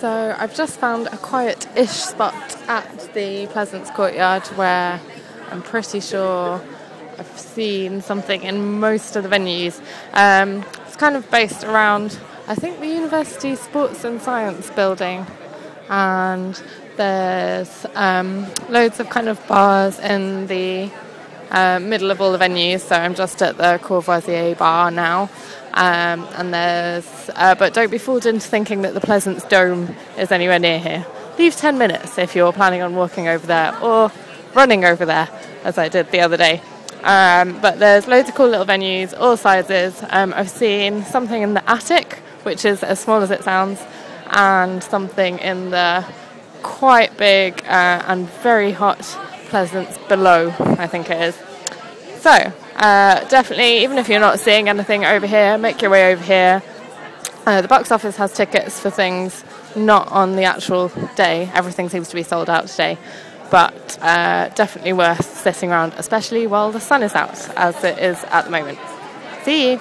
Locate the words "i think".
12.46-12.78, 50.58-51.10